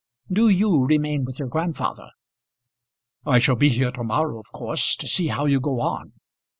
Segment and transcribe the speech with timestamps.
[0.33, 2.09] Do you remain with your grandfather."
[3.23, 6.13] "I shall be here to morrow of course to see how you go on."